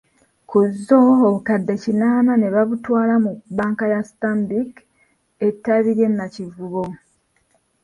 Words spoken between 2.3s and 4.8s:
ne babutwala mu banka ya Stanbic